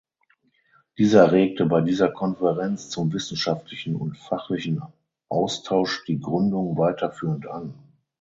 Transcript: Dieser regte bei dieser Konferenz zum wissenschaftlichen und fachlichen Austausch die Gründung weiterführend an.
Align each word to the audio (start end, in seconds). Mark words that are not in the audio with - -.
Dieser 0.97 1.31
regte 1.31 1.67
bei 1.67 1.79
dieser 1.81 2.09
Konferenz 2.11 2.89
zum 2.89 3.13
wissenschaftlichen 3.13 3.95
und 3.95 4.17
fachlichen 4.17 4.81
Austausch 5.29 6.03
die 6.05 6.19
Gründung 6.19 6.75
weiterführend 6.75 7.45
an. 7.47 7.75